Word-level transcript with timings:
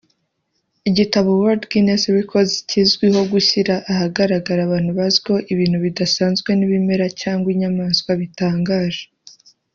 Igitabo 0.89 1.29
World 1.41 1.63
Guinness 1.71 2.03
Records 2.17 2.53
kizwiho 2.69 3.21
gushyira 3.33 3.75
ahagaragara 3.91 4.61
abantu 4.67 4.91
bazwiho 4.99 5.37
ibintu 5.53 5.77
bidasanzwe 5.85 6.49
n’ibimera 6.55 7.05
cyangwa 7.21 7.47
inyamaswa 7.53 8.11
bitangaje 8.21 9.03